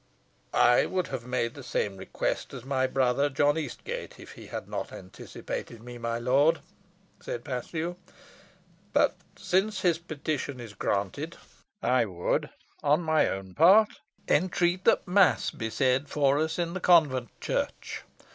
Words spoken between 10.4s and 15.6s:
is granted, I would, on my own part, entreat that mass